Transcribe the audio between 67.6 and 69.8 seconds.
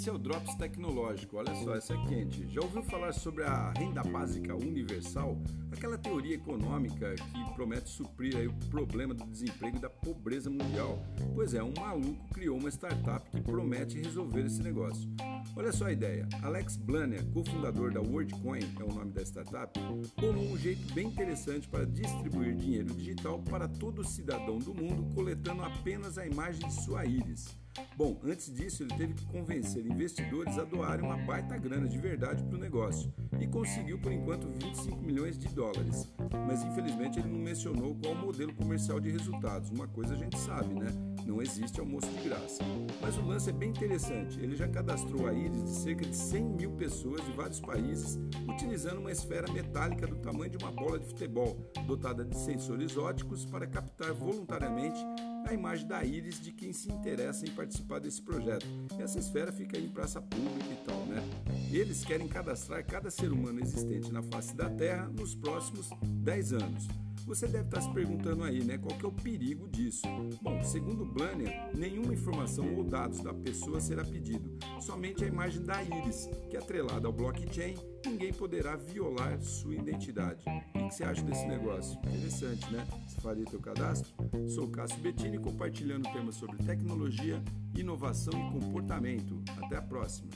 estar se perguntando aí, né, qual que é o perigo